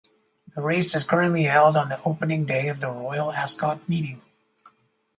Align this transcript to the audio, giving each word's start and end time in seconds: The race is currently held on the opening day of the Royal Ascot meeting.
The 0.55 0.63
race 0.63 0.95
is 0.95 1.03
currently 1.03 1.43
held 1.43 1.77
on 1.77 1.89
the 1.89 2.01
opening 2.03 2.47
day 2.47 2.69
of 2.69 2.79
the 2.79 2.89
Royal 2.89 3.31
Ascot 3.31 3.87
meeting. 3.87 4.23